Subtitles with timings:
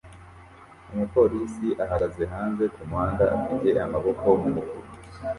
[0.91, 4.91] Umupolisi ahagaze hanze kumuhanda afite amaboko mumufuka